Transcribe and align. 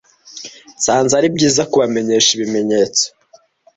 Nsanze 0.77 1.13
ari 1.19 1.27
byiza 1.35 1.61
kubamenyesha 1.71 2.29
ibimenyetso 2.35 3.05